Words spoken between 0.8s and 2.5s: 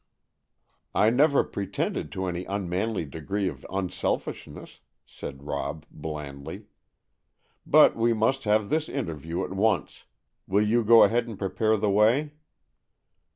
"I never pretended to any